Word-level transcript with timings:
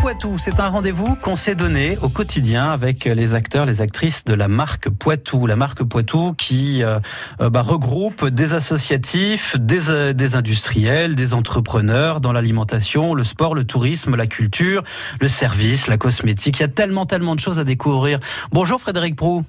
Poitou, 0.00 0.38
c'est 0.38 0.60
un 0.60 0.68
rendez-vous 0.68 1.14
qu'on 1.16 1.36
s'est 1.36 1.54
donné 1.54 1.98
au 2.00 2.08
quotidien 2.08 2.70
avec 2.70 3.04
les 3.04 3.34
acteurs, 3.34 3.66
les 3.66 3.82
actrices 3.82 4.24
de 4.24 4.32
la 4.32 4.48
marque 4.48 4.88
Poitou. 4.88 5.46
La 5.46 5.56
marque 5.56 5.82
Poitou 5.82 6.32
qui 6.32 6.82
euh, 6.82 6.98
euh, 7.42 7.50
bah, 7.50 7.60
regroupe 7.60 8.26
des 8.26 8.54
associatifs, 8.54 9.58
des, 9.58 9.90
euh, 9.90 10.14
des 10.14 10.36
industriels, 10.36 11.16
des 11.16 11.34
entrepreneurs 11.34 12.22
dans 12.22 12.32
l'alimentation, 12.32 13.12
le 13.12 13.24
sport, 13.24 13.54
le 13.54 13.64
tourisme, 13.64 14.16
la 14.16 14.26
culture, 14.26 14.82
le 15.20 15.28
service, 15.28 15.86
la 15.86 15.98
cosmétique. 15.98 16.60
Il 16.60 16.62
y 16.62 16.64
a 16.64 16.68
tellement, 16.68 17.04
tellement 17.04 17.34
de 17.34 17.40
choses 17.40 17.58
à 17.58 17.64
découvrir. 17.64 18.20
Bonjour 18.52 18.80
Frédéric 18.80 19.16
Prou. 19.16 19.44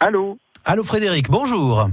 Allô 0.00 0.38
Allô 0.64 0.82
Frédéric, 0.82 1.30
bonjour. 1.30 1.88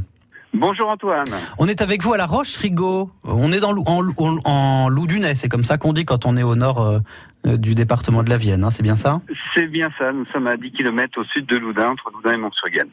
Bonjour 0.56 0.90
Antoine. 0.90 1.26
On 1.58 1.68
est 1.68 1.82
avec 1.82 2.04
vous 2.04 2.14
à 2.14 2.18
la 2.18 2.28
Roche-Rigaud. 2.28 3.12
On 3.24 3.52
est 3.52 3.60
dans, 3.60 3.76
en, 3.86 4.08
en, 4.18 4.38
en 4.46 4.90
Loup-du-Nez, 4.90 5.36
c'est 5.36 5.50
comme 5.50 5.64
ça 5.64 5.78
qu'on 5.78 5.94
dit 5.94 6.06
quand 6.06 6.26
on 6.26 6.36
est 6.38 6.44
au 6.44 6.56
nord 6.56 7.02
du 7.46 7.76
département 7.76 8.24
de 8.24 8.30
la 8.30 8.38
Vienne, 8.38 8.64
hein, 8.64 8.72
c'est 8.72 8.84
bien 8.84 8.96
ça 8.96 9.22
C'est 9.54 9.68
bien 9.68 9.90
ça, 10.00 10.12
nous 10.12 10.26
sommes 10.34 10.48
à 10.48 10.58
10 10.58 10.72
km 10.72 11.20
au 11.20 11.24
sud 11.26 11.46
de 11.46 11.58
Loudun, 11.58 11.90
entre 11.90 12.12
Loudun 12.14 12.34
et 12.34 12.38
Montsurgan. 12.38 12.88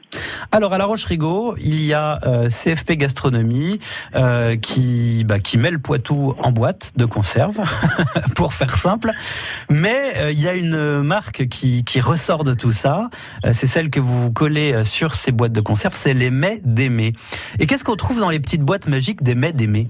Alors 0.53 0.73
à 0.73 0.79
la 0.79 0.85
Roche-Rigaud, 0.87 1.55
il 1.59 1.83
y 1.85 1.95
a 1.95 2.19
euh, 2.27 2.49
CFP 2.49 2.93
Gastronomie 2.93 3.79
euh, 4.15 4.57
qui, 4.57 5.25
bah, 5.25 5.39
qui 5.39 5.59
met 5.59 5.71
le 5.71 5.79
Poitou 5.79 6.35
en 6.39 6.53
boîte 6.53 6.93
de 6.97 7.05
conserve, 7.05 7.61
pour 8.35 8.53
faire 8.53 8.77
simple. 8.77 9.11
Mais 9.69 9.97
euh, 10.19 10.33
il 10.33 10.41
y 10.41 10.49
a 10.49 10.55
une 10.55 11.03
marque 11.03 11.49
qui, 11.49 11.85
qui 11.85 12.01
ressort 12.01 12.45
de 12.45 12.55
tout 12.55 12.73
ça, 12.73 13.11
euh, 13.45 13.51
c'est 13.53 13.67
celle 13.67 13.91
que 13.91 14.01
vous 14.01 14.33
collez 14.33 14.85
sur 14.85 15.15
ces 15.15 15.33
boîtes 15.33 15.53
de 15.53 15.61
conserve, 15.61 15.95
c'est 15.95 16.15
les 16.15 16.31
mets 16.31 16.61
d'aimer. 16.65 17.13
Et 17.59 17.67
qu'est-ce 17.67 17.85
qu'on 17.85 17.97
trouve 17.97 18.21
dans 18.21 18.31
les 18.31 18.41
petites 18.41 18.63
boîtes 18.63 18.89
magiques 18.89 19.23
des 19.23 19.35
mets 19.35 19.53
d'aimer 19.53 19.89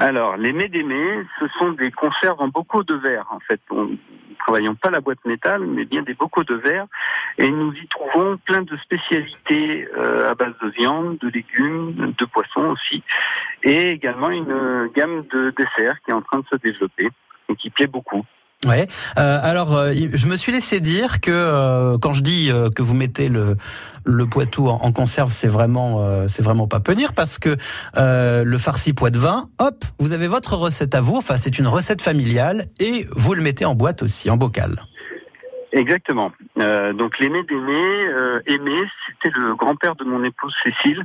Alors, 0.00 0.36
les 0.36 0.52
d'aimer, 0.52 1.24
ce 1.40 1.46
sont 1.58 1.72
des 1.72 1.90
conserves 1.90 2.40
en 2.40 2.48
bocaux 2.48 2.82
de 2.82 2.94
verre, 2.96 3.26
en 3.30 3.40
fait. 3.40 3.60
On, 3.70 3.96
travaillons 4.46 4.74
pas 4.74 4.90
la 4.90 5.00
boîte 5.00 5.24
métal, 5.24 5.66
mais 5.66 5.84
bien 5.84 6.02
des 6.02 6.14
bocaux 6.14 6.44
de 6.44 6.54
verre. 6.54 6.86
Et 7.38 7.48
nous 7.48 7.72
y 7.72 7.86
trouvons 7.88 8.36
plein 8.38 8.62
de 8.62 8.76
spécialités 8.76 9.88
euh, 9.96 10.30
à 10.30 10.34
base 10.34 10.54
de 10.62 10.68
viande, 10.68 11.18
de 11.18 11.28
légumes, 11.28 12.14
de 12.16 12.24
poissons 12.26 12.70
aussi. 12.70 13.02
Et 13.64 13.90
également 13.90 14.30
une 14.30 14.88
gamme 14.94 15.24
de 15.32 15.52
desserts 15.56 16.00
qui 16.02 16.10
est 16.10 16.14
en 16.14 16.22
train 16.22 16.38
de 16.38 16.46
se 16.52 16.56
développer 16.56 17.08
et 17.48 17.56
qui 17.56 17.70
plaît 17.70 17.86
beaucoup. 17.86 18.24
Ouais. 18.66 18.88
Euh, 19.18 19.38
alors, 19.42 19.76
euh, 19.76 19.92
je 19.94 20.26
me 20.26 20.36
suis 20.36 20.52
laissé 20.52 20.80
dire 20.80 21.20
que 21.20 21.30
euh, 21.30 21.98
quand 21.98 22.12
je 22.12 22.22
dis 22.22 22.50
que 22.74 22.82
vous 22.82 22.94
mettez 22.94 23.28
le 23.28 23.56
le 24.04 24.26
Poitou 24.26 24.68
en, 24.68 24.92
conserve, 24.92 25.32
c'est 25.32 25.48
vraiment 25.48 26.28
c'est 26.28 26.42
vraiment 26.42 26.68
pas 26.68 26.78
peu 26.78 26.94
dire 26.94 27.12
parce 27.12 27.38
que 27.38 27.56
le 27.96 28.58
farci 28.58 28.92
poids 28.92 29.10
de 29.10 29.18
vin, 29.18 29.48
hop, 29.58 29.84
vous 29.98 30.12
avez 30.12 30.28
votre 30.28 30.54
recette 30.54 30.94
à 30.94 31.00
vous. 31.00 31.16
Enfin, 31.16 31.36
c'est 31.36 31.58
une 31.58 31.66
recette 31.66 32.02
familiale 32.02 32.66
et 32.78 33.04
vous 33.10 33.34
le 33.34 33.42
mettez 33.42 33.64
en 33.64 33.74
boîte 33.74 34.02
aussi, 34.02 34.30
en 34.30 34.36
bocal. 34.36 34.80
Exactement. 35.76 36.32
Donc 36.56 37.18
l'aimé 37.18 37.42
d'Aimé, 37.42 38.08
euh, 38.18 38.40
Aimé, 38.46 38.80
c'était 39.06 39.36
le 39.38 39.54
grand-père 39.54 39.94
de 39.96 40.04
mon 40.04 40.24
épouse 40.24 40.54
Cécile, 40.64 41.04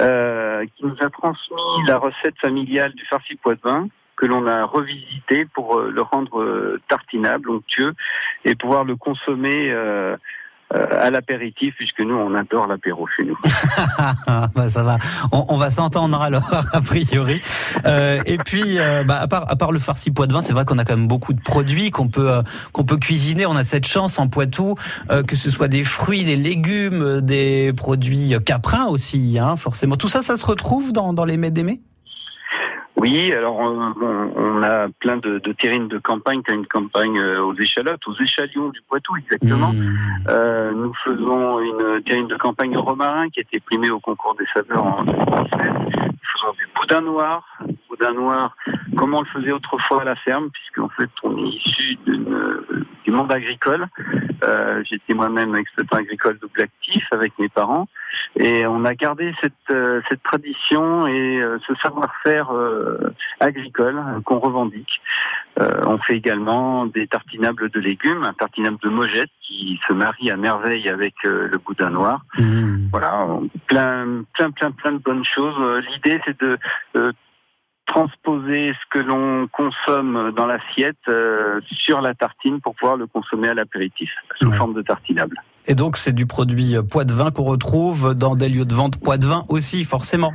euh, 0.00 0.64
qui 0.74 0.84
nous 0.84 0.96
a 1.00 1.10
transmis 1.10 1.86
la 1.86 1.98
recette 1.98 2.36
familiale 2.40 2.92
du 2.94 3.04
farci 3.06 3.36
pois 3.36 3.54
de 3.54 3.60
vin 3.62 3.88
que 4.20 4.26
l'on 4.26 4.46
a 4.46 4.64
revisité 4.64 5.46
pour 5.54 5.78
euh, 5.78 5.90
le 5.90 6.02
rendre 6.02 6.40
euh, 6.40 6.80
tartinable, 6.88 7.50
onctueux, 7.50 7.94
et 8.44 8.54
pouvoir 8.54 8.84
le 8.84 8.96
consommer 8.96 9.70
euh, 9.70 10.14
euh, 10.72 10.86
à 11.00 11.10
l'apéritif, 11.10 11.74
puisque 11.76 11.98
nous, 11.98 12.14
on 12.14 12.32
adore 12.36 12.68
l'apéro 12.68 13.04
chez 13.16 13.24
nous. 13.24 13.36
bah, 14.54 14.68
ça 14.68 14.84
va, 14.84 14.98
on, 15.32 15.44
on 15.48 15.56
va 15.56 15.68
s'entendre 15.68 16.20
alors 16.20 16.48
a 16.72 16.80
priori. 16.80 17.40
Euh, 17.86 18.20
et 18.24 18.38
puis, 18.38 18.78
euh, 18.78 19.02
bah, 19.02 19.18
à 19.20 19.26
part 19.26 19.50
à 19.50 19.56
part 19.56 19.72
le 19.72 19.80
farci 19.80 20.12
pois 20.12 20.28
de 20.28 20.32
vin, 20.32 20.42
c'est 20.42 20.52
vrai 20.52 20.64
qu'on 20.64 20.78
a 20.78 20.84
quand 20.84 20.96
même 20.96 21.08
beaucoup 21.08 21.32
de 21.32 21.40
produits 21.40 21.90
qu'on 21.90 22.06
peut 22.06 22.30
qu'on 22.72 22.84
peut 22.84 22.98
cuisiner. 22.98 23.46
On 23.46 23.56
a 23.56 23.64
cette 23.64 23.86
chance 23.86 24.20
en 24.20 24.28
Poitou 24.28 24.76
que 25.26 25.34
ce 25.34 25.50
soit 25.50 25.66
des 25.66 25.82
fruits, 25.82 26.24
des 26.24 26.36
légumes, 26.36 27.20
des 27.20 27.72
produits 27.72 28.36
caprins 28.46 28.86
aussi, 28.86 29.40
hein, 29.40 29.56
forcément. 29.56 29.96
Tout 29.96 30.08
ça, 30.08 30.22
ça 30.22 30.36
se 30.36 30.46
retrouve 30.46 30.92
dans 30.92 31.12
dans 31.12 31.24
les 31.24 31.36
mets 31.36 31.50
d'aimer. 31.50 31.80
Oui, 33.00 33.32
alors 33.32 33.56
on, 33.58 33.94
on- 34.36 34.62
a 34.62 34.88
plein 35.00 35.16
de, 35.16 35.38
de 35.38 35.52
terrines 35.52 35.88
de 35.88 35.98
campagne, 35.98 36.42
as 36.48 36.52
une 36.52 36.66
campagne 36.66 37.18
euh, 37.18 37.40
aux 37.42 37.54
échalotes, 37.54 38.06
aux 38.06 38.14
échalions 38.20 38.68
du 38.68 38.80
Poitou 38.88 39.16
exactement. 39.16 39.72
Mmh. 39.72 39.98
Euh, 40.28 40.72
nous 40.72 40.92
faisons 41.04 41.60
une 41.60 42.02
terrine 42.02 42.28
de 42.28 42.36
campagne 42.36 42.76
au 42.76 42.82
romarin 42.82 43.30
qui 43.30 43.40
a 43.40 43.42
été 43.42 43.58
primée 43.60 43.88
au 43.90 44.00
concours 44.00 44.34
des 44.38 44.44
saveurs 44.54 44.84
en 44.84 45.04
2017. 45.04 45.72
Nous 45.72 46.28
faisons 46.34 46.52
du 46.58 46.68
boudin 46.78 47.00
noir. 47.00 47.58
Boudin 47.88 48.12
noir, 48.12 48.54
comme 48.96 49.14
on 49.14 49.20
le 49.20 49.26
faisait 49.32 49.52
autrefois 49.52 50.02
à 50.02 50.04
la 50.04 50.16
ferme, 50.16 50.50
puisqu'en 50.50 50.88
fait 50.90 51.08
on 51.22 51.36
est 51.38 51.48
issu 51.48 51.96
d'une- 52.06 52.84
du 53.04 53.10
monde 53.10 53.32
agricole. 53.32 53.86
Euh, 54.44 54.82
J'étais 54.88 55.14
moi-même 55.14 55.54
exploitant 55.56 55.96
agricole 55.98 56.38
double 56.40 56.62
actif 56.62 57.02
avec 57.12 57.32
mes 57.38 57.48
parents. 57.48 57.88
Et 58.36 58.66
on 58.66 58.84
a 58.84 58.94
gardé 58.94 59.32
cette, 59.42 59.52
euh, 59.70 60.00
cette 60.08 60.22
tradition 60.22 61.06
et 61.06 61.42
euh, 61.42 61.58
ce 61.66 61.74
savoir-faire 61.82 62.50
euh, 62.52 63.12
agricole 63.40 64.00
qu'on 64.24 64.38
revendique. 64.38 65.00
Euh, 65.60 65.68
on 65.86 65.98
fait 65.98 66.16
également 66.16 66.86
des 66.86 67.06
tartinables 67.06 67.70
de 67.70 67.80
légumes, 67.80 68.22
un 68.22 68.32
tartinable 68.32 68.78
de 68.82 68.88
mojette 68.88 69.30
qui 69.42 69.80
se 69.86 69.92
marie 69.92 70.30
à 70.30 70.36
merveille 70.36 70.88
avec 70.88 71.14
euh, 71.24 71.48
le 71.50 71.58
boudin 71.58 71.90
noir. 71.90 72.24
Mmh. 72.38 72.88
Voilà, 72.92 73.26
plein, 73.66 74.24
plein, 74.34 74.50
plein, 74.52 74.70
plein 74.70 74.92
de 74.92 74.98
bonnes 74.98 75.24
choses. 75.24 75.82
L'idée, 75.90 76.20
c'est 76.24 76.40
de 76.40 76.56
euh, 76.96 77.12
transposer 77.90 78.72
ce 78.72 78.98
que 78.98 79.04
l'on 79.04 79.48
consomme 79.48 80.32
dans 80.36 80.46
l'assiette 80.46 80.96
euh, 81.08 81.60
sur 81.70 82.00
la 82.00 82.14
tartine 82.14 82.60
pour 82.60 82.74
pouvoir 82.76 82.96
le 82.96 83.06
consommer 83.06 83.48
à 83.48 83.54
l'apéritif 83.54 84.10
sous 84.40 84.48
Ouais. 84.48 84.56
forme 84.56 84.74
de 84.74 84.82
tartinable. 84.82 85.36
Et 85.66 85.74
donc, 85.74 85.96
c'est 85.96 86.12
du 86.12 86.24
produit 86.26 86.76
euh, 86.76 86.82
pois 86.82 87.04
de 87.04 87.12
vin 87.12 87.30
qu'on 87.30 87.44
retrouve 87.44 88.14
dans 88.14 88.36
des 88.36 88.48
lieux 88.48 88.64
de 88.64 88.74
vente 88.74 88.94
pois 89.02 89.18
de 89.18 89.26
vin 89.26 89.44
aussi, 89.48 89.84
forcément. 89.84 90.32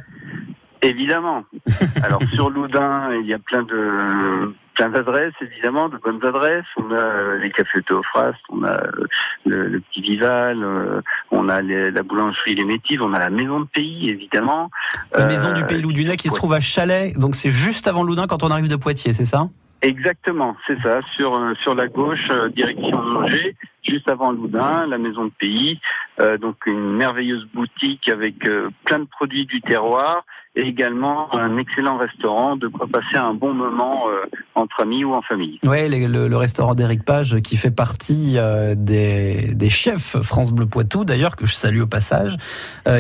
Évidemment. 0.82 1.44
Alors 2.04 2.22
sur 2.34 2.50
Loudun, 2.50 3.14
il 3.22 3.28
y 3.28 3.34
a 3.34 3.40
plein 3.40 3.64
de 3.64 4.54
plein 4.76 4.90
d'adresses, 4.90 5.34
évidemment, 5.42 5.90
de 5.90 5.98
bonnes 5.98 6.24
adresses. 6.24 6.66
On 6.78 6.92
a 6.92 7.00
euh, 7.00 7.38
les 7.40 7.50
cafés 7.52 7.82
Théophraste, 7.82 8.38
on 8.50 8.64
a 8.64 8.74
euh, 8.74 9.06
le, 9.46 9.68
le 9.68 9.80
petit 9.80 10.02
Vival, 10.02 10.64
euh, 10.64 11.02
on 11.32 11.50
a 11.50 11.62
les- 11.62 11.92
la 11.92 12.04
boulangerie 12.04 12.56
Les 12.56 12.66
Métives, 12.66 13.02
on 13.02 13.14
a 13.14 13.20
la 13.20 13.30
maison 13.30 13.62
de 13.62 13.66
pays, 13.66 14.10
évidemment. 14.10 14.70
La 15.18 15.26
maison 15.26 15.54
du 15.54 15.66
Pays 15.66 15.82
Loudunais 15.82 16.18
qui 16.18 16.30
se 16.30 16.36
trouve 16.36 16.54
à 16.54 16.60
Chalais, 16.60 17.14
donc 17.18 17.36
c'est 17.36 17.52
juste 17.52 17.88
avant 17.88 18.04
Loudun 18.04 18.28
quand 18.28 18.44
on 18.44 18.52
arrive 18.52 18.68
de 18.68 18.76
Poitiers, 18.76 19.14
c'est 19.14 19.26
ça? 19.26 19.48
Exactement, 19.82 20.56
c'est 20.68 20.82
ça. 20.82 21.00
Sur 21.16 21.40
sur 21.62 21.76
la 21.76 21.88
gauche, 21.88 22.28
direction 22.56 22.98
Angers, 22.98 23.56
juste 23.88 24.10
avant 24.10 24.32
Loudun, 24.32 24.88
la 24.88 24.98
maison 24.98 25.26
de 25.26 25.32
pays. 25.40 25.80
Euh, 26.22 26.38
donc 26.38 26.56
une 26.66 26.94
merveilleuse 26.96 27.46
boutique 27.54 28.08
avec 28.08 28.48
euh, 28.48 28.70
plein 28.86 29.00
de 29.00 29.06
produits 29.06 29.46
du 29.46 29.60
terroir 29.62 30.24
et 30.58 30.62
également 30.62 31.36
un 31.36 31.58
excellent 31.58 31.98
restaurant 31.98 32.56
de 32.56 32.70
quoi 32.70 32.88
passer 32.88 33.18
un 33.18 33.34
bon 33.34 33.54
moment 33.54 34.06
euh, 34.08 34.22
entre 34.56 34.84
amis 34.84 35.04
ou 35.04 35.14
en 35.14 35.22
famille. 35.22 35.60
Ouais, 35.66 35.90
le, 35.90 36.08
le- 36.08 36.30
le 36.30 36.38
restaurant 36.38 36.74
d'Éric 36.74 37.04
Page 37.04 37.42
qui 37.42 37.58
fait 37.58 37.72
partie 37.72 38.38
des, 38.78 39.54
des 39.54 39.70
chefs 39.70 40.16
France 40.22 40.54
Bleu 40.54 40.66
Poitou, 40.66 41.04
d'ailleurs 41.04 41.36
que 41.36 41.46
je 41.46 41.54
salue 41.54 41.82
au 41.82 41.88
passage, 41.88 42.38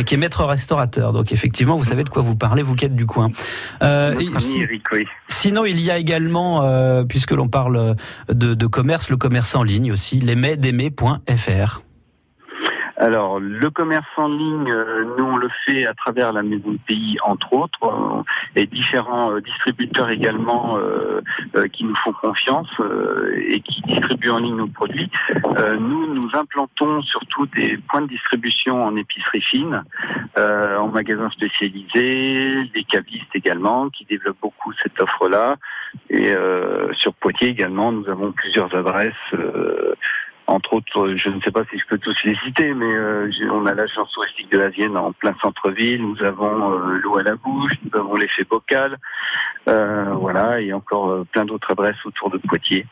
qui 0.06 0.14
est 0.14 0.18
maître 0.18 0.44
restaurateur. 0.44 1.14
Donc 1.14 1.32
effectivement, 1.32 1.78
vous 1.78 1.86
savez 1.86 2.04
de 2.04 2.10
quoi 2.10 2.22
vous 2.22 2.36
parlez, 2.36 2.62
vous 2.62 2.76
qui 2.76 2.84
êtes 2.84 2.96
du 2.96 3.06
coin. 3.06 3.30
Et 3.82 4.26
si- 4.38 4.62
Eric, 4.62 4.84
oui. 4.92 5.06
sinon, 5.30 5.64
il 5.64 5.80
y 5.80 5.90
a 5.90 5.98
également, 5.98 6.62
puisque 7.08 7.32
l'on 7.32 7.48
parle 7.48 7.96
de, 8.28 8.54
de 8.54 8.68
commerce, 8.68 9.10
le 9.10 9.16
commerce 9.16 9.56
en 9.56 9.64
ligne 9.64 9.94
aussi, 9.94 10.20
lesmaisdaimer.fr. 10.76 11.86
Alors, 12.98 13.42
le 13.42 13.70
commerce 13.70 14.06
en 14.16 14.30
ligne, 14.30 14.72
euh, 14.72 15.04
nous 15.18 15.26
on 15.26 15.36
le 15.36 15.50
fait 15.66 15.86
à 15.86 15.94
travers 15.94 16.32
la 16.32 16.44
maison 16.44 16.72
de 16.72 16.80
pays, 16.88 17.18
entre 17.26 17.52
autres, 17.52 17.84
euh, 17.84 18.24
et 18.56 18.66
différents 18.68 19.34
euh, 19.34 19.42
distributeurs 19.42 20.10
également 20.10 20.78
qui 21.74 21.84
nous 21.84 21.96
font 21.98 22.14
confiance 22.14 22.70
et 23.50 23.60
qui 23.62 23.82
distribuent 23.84 24.30
en 24.30 24.40
ligne 24.40 24.56
nos 24.56 24.68
produits. 24.68 25.10
Nous, 25.80 26.14
nous 26.14 26.30
implantons 26.34 27.02
surtout 27.02 27.46
des 27.48 27.78
points 27.90 28.02
de 28.02 28.08
distribution 28.08 28.84
en 28.84 28.96
épicerie 28.96 29.42
fine, 29.42 29.84
en 30.38 30.88
magasins 30.88 31.30
spécialisés, 31.32 32.70
des 32.74 32.84
cavistes 32.84 33.34
également 33.34 33.90
qui 33.90 34.06
développent 34.06 34.42
beaucoup 34.42 34.74
cette 34.82 35.02
offre-là. 35.02 35.56
Et 36.10 36.34
sur 36.94 37.14
Poitiers 37.14 37.50
également, 37.50 37.92
nous 37.92 38.08
avons 38.10 38.32
plusieurs 38.32 38.74
adresses. 38.76 39.14
Entre 40.48 40.74
autres, 40.74 41.16
je 41.16 41.30
ne 41.30 41.42
sais 41.42 41.52
pas 41.52 41.64
si 41.72 41.80
je 41.80 41.86
peux 41.88 41.98
tous 41.98 42.16
les 42.24 42.36
citer, 42.46 42.74
mais 42.74 42.86
euh, 42.86 43.30
on 43.52 43.66
a 43.66 43.74
l'agence 43.74 44.12
touristique 44.12 44.52
de 44.52 44.60
la 44.60 44.70
Vienne 44.70 44.96
en 44.96 45.12
plein 45.12 45.36
centre-ville, 45.42 46.02
nous 46.02 46.24
avons 46.24 46.74
euh, 46.74 47.00
l'eau 47.04 47.18
à 47.18 47.24
la 47.24 47.36
bouche, 47.36 47.72
nous 47.84 48.00
avons 48.00 48.16
l'effet 48.16 48.44
bocal, 48.44 48.98
euh, 49.68 50.14
voilà, 50.14 50.62
et 50.62 50.72
encore 50.72 51.26
plein 51.32 51.46
d'autres 51.46 51.72
adresses 51.72 52.06
autour 52.06 52.30
de 52.30 52.38
Poitiers. 52.38 52.86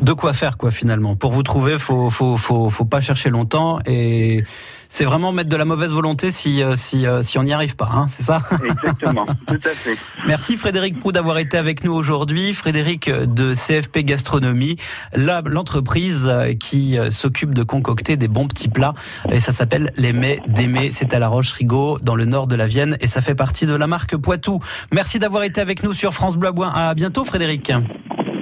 De 0.00 0.12
quoi 0.12 0.32
faire 0.32 0.56
quoi 0.56 0.70
finalement. 0.70 1.16
Pour 1.16 1.32
vous 1.32 1.42
trouver, 1.42 1.78
faut 1.78 2.08
faut 2.10 2.36
faut 2.36 2.70
faut 2.70 2.84
pas 2.84 3.00
chercher 3.00 3.30
longtemps 3.30 3.78
et 3.86 4.44
c'est 4.88 5.04
vraiment 5.04 5.32
mettre 5.32 5.48
de 5.48 5.56
la 5.56 5.64
mauvaise 5.64 5.90
volonté 5.90 6.32
si 6.32 6.62
euh, 6.62 6.76
si 6.76 7.06
euh, 7.06 7.22
si 7.22 7.36
on 7.38 7.42
n'y 7.42 7.52
arrive 7.52 7.76
pas, 7.76 7.90
hein, 7.92 8.06
c'est 8.08 8.22
ça? 8.22 8.40
Exactement, 8.64 9.26
tout 9.46 9.60
à 9.64 9.70
fait. 9.70 9.96
Merci 10.26 10.56
Frédéric 10.56 10.98
Prou 11.00 11.12
d'avoir 11.12 11.38
été 11.38 11.56
avec 11.56 11.84
nous 11.84 11.92
aujourd'hui. 11.92 12.54
Frédéric 12.54 13.10
de 13.10 13.54
CFP 13.54 13.98
Gastronomie, 13.98 14.76
l'entreprise 15.14 16.30
qui 16.60 16.96
s'occupe 17.10 17.52
de 17.52 17.62
concocter 17.62 18.16
des 18.16 18.28
bons 18.28 18.46
petits 18.46 18.68
plats 18.68 18.94
et 19.30 19.40
ça 19.40 19.52
s'appelle 19.52 19.90
les 19.96 20.12
mets 20.12 20.40
d'aimer. 20.46 20.90
C'est 20.92 21.12
à 21.12 21.18
La 21.18 21.28
Roche-Rigaud 21.28 21.98
dans 22.02 22.14
le 22.14 22.24
nord 22.24 22.46
de 22.46 22.56
la 22.56 22.66
Vienne 22.66 22.96
et 23.00 23.06
ça 23.06 23.20
fait 23.20 23.34
partie 23.34 23.66
de 23.66 23.74
la 23.74 23.86
marque 23.86 24.16
Poitou. 24.16 24.60
Merci 24.92 25.18
d'avoir 25.18 25.42
été 25.42 25.60
avec 25.60 25.82
nous 25.82 25.92
sur 25.92 26.14
France 26.14 26.36
Bleu 26.36 26.52
Bois. 26.52 26.70
À 26.74 26.94
bientôt 26.94 27.24
Frédéric. 27.24 27.72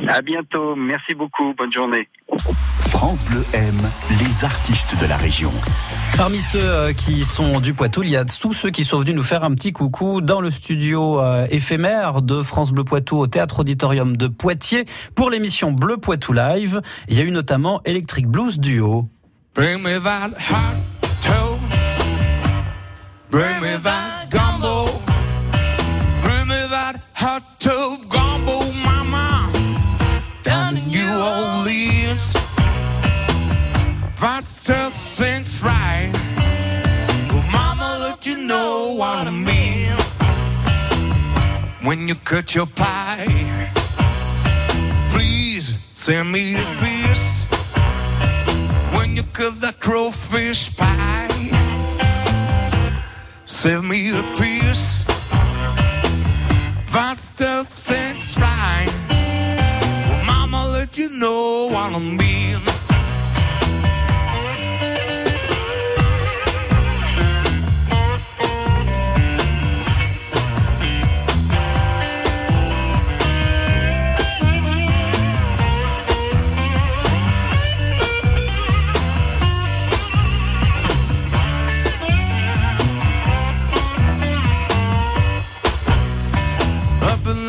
À 0.09 0.23
bientôt. 0.23 0.75
Merci 0.77 1.15
beaucoup. 1.15 1.55
Bonne 1.57 1.73
journée. 1.73 2.09
France 2.89 3.25
Bleu 3.25 3.45
aime 3.53 3.91
les 4.21 4.45
artistes 4.45 4.95
de 5.01 5.07
la 5.07 5.17
région. 5.17 5.53
Parmi 6.17 6.39
ceux 6.39 6.61
euh, 6.63 6.93
qui 6.93 7.25
sont 7.25 7.61
du 7.61 7.75
Poitou, 7.75 8.03
il 8.03 8.11
y 8.11 8.17
a 8.17 8.25
tous 8.25 8.53
ceux 8.53 8.71
qui 8.71 8.85
sont 8.85 8.99
venus 9.01 9.15
nous 9.15 9.23
faire 9.23 9.45
un 9.45 9.55
petit 9.55 9.73
coucou 9.73 10.21
dans 10.21 10.41
le 10.41 10.51
studio 10.51 11.21
euh, 11.21 11.47
éphémère 11.51 12.23
de 12.23 12.43
France 12.43 12.73
Bleu 12.73 12.85
Poitou 12.85 13.19
au 13.19 13.27
Théâtre 13.27 13.61
Auditorium 13.61 14.17
de 14.17 14.27
Poitiers 14.29 14.85
pour 15.15 15.31
l'émission 15.31 15.73
Bleu 15.73 15.99
Poitou 15.99 16.33
Live. 16.33 16.81
Il 17.09 17.19
y 17.19 17.21
a 17.21 17.25
eu 17.25 17.31
notamment 17.31 17.81
Electric 17.85 18.27
Blues 18.27 18.59
Duo. 18.59 19.09
Bring 19.55 19.83
me 19.83 19.99
that 20.03 20.33
hot 20.39 20.77
Bring 23.31 23.61
me 23.61 23.77
that 23.83 24.31
gumbo. 24.31 24.87
Bring 26.23 26.47
me 26.47 26.63
that 26.71 26.95
hot 27.13 27.43
tub 27.59 28.06
That 34.37 34.45
stuff 34.45 34.93
thinks 34.93 35.63
right. 35.63 36.11
Well, 37.33 37.43
mama, 37.51 37.89
let 38.03 38.27
you 38.27 38.37
know 38.37 38.95
what 38.99 39.27
I 39.27 39.31
mean. 39.31 39.97
When 41.83 42.07
you 42.07 42.17
cut 42.17 42.55
your 42.55 42.67
pie, 42.67 43.25
please 45.09 45.79
send 45.95 46.31
me 46.31 46.55
a 46.55 46.67
piece. 46.77 47.45
When 48.93 49.17
you 49.17 49.23
cut 49.33 49.59
that 49.63 49.81
crowfish 49.81 50.77
pie. 50.77 51.33
send 53.47 53.89
me 53.89 54.11
a 54.11 54.23
piece. 54.37 55.05
That 56.93 57.17
stuff 57.17 57.87
that's 57.87 58.37
right. 58.37 58.93
Well, 60.11 60.25
mama, 60.27 60.69
let 60.75 60.99
you 60.99 61.09
know 61.09 61.71
what 61.73 61.95
I 61.95 61.99
mean. 61.99 62.76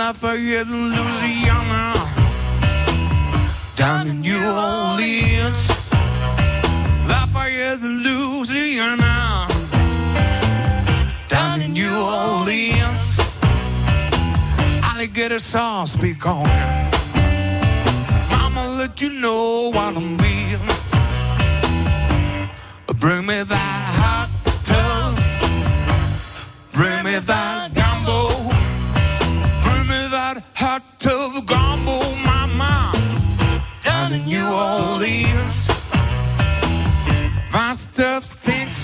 Lafayette, 0.07 0.67
Louisiana, 0.69 1.93
down 3.75 4.07
in 4.07 4.21
New 4.21 4.39
Orleans, 4.39 5.67
Lafayette, 7.09 7.81
Louisiana, 7.81 9.49
down 11.27 11.61
in 11.61 11.73
New 11.73 11.91
Orleans, 11.91 13.19
alligator 14.81 15.39
sauce 15.39 15.97
be 15.97 16.13
gone. 16.13 16.47
Mama, 18.29 18.65
let 18.79 19.01
you 19.01 19.09
know 19.09 19.71
what 19.73 19.93
I 19.93 19.99
mean. 19.99 20.59
Bring 22.97 23.25
me 23.25 23.43
that 23.43 23.83
hot 23.99 24.29
tub, 24.63 25.17
bring 26.71 27.03
me 27.03 27.19
that 27.19 27.66
New 34.37 34.45
Orleans. 34.45 35.67
My 37.51 37.73
stuff 37.73 38.23
stinks 38.23 38.76